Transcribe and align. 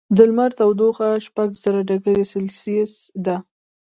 د 0.15 0.17
لمر 0.29 0.51
تودوخه 0.57 1.09
شپږ 1.25 1.49
زره 1.63 1.81
ډګري 1.87 2.25
سیلسیس 2.31 2.93
ده. 3.25 3.37